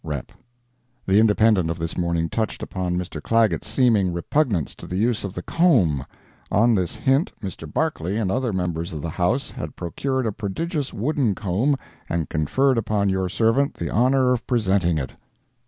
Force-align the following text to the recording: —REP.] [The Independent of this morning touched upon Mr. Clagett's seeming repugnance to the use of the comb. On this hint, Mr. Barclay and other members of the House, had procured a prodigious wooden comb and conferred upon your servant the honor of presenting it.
—REP.] 0.03 0.31
[The 1.05 1.19
Independent 1.19 1.69
of 1.69 1.77
this 1.77 1.95
morning 1.95 2.27
touched 2.27 2.63
upon 2.63 2.97
Mr. 2.97 3.21
Clagett's 3.21 3.67
seeming 3.67 4.11
repugnance 4.11 4.73
to 4.77 4.87
the 4.87 4.95
use 4.95 5.23
of 5.23 5.35
the 5.35 5.43
comb. 5.43 6.03
On 6.51 6.73
this 6.73 6.95
hint, 6.95 7.31
Mr. 7.39 7.71
Barclay 7.71 8.15
and 8.17 8.31
other 8.31 8.51
members 8.51 8.93
of 8.93 9.03
the 9.03 9.11
House, 9.11 9.51
had 9.51 9.75
procured 9.75 10.25
a 10.25 10.31
prodigious 10.31 10.91
wooden 10.91 11.35
comb 11.35 11.75
and 12.09 12.27
conferred 12.29 12.79
upon 12.79 13.09
your 13.09 13.29
servant 13.29 13.75
the 13.75 13.91
honor 13.91 14.33
of 14.33 14.47
presenting 14.47 14.97
it. 14.97 15.11